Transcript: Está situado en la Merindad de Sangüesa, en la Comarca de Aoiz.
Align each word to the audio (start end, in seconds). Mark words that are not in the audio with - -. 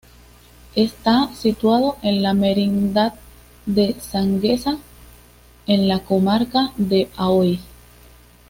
Está 0.75 1.31
situado 1.35 1.95
en 2.01 2.23
la 2.23 2.33
Merindad 2.33 3.13
de 3.67 3.95
Sangüesa, 4.01 4.79
en 5.67 5.87
la 5.87 5.99
Comarca 5.99 6.73
de 6.75 7.07
Aoiz. 7.17 7.59